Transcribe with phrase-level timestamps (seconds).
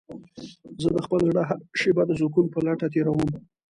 [0.81, 3.31] زه د خپل زړه هره شېبه د سکون په لټه تېرووم.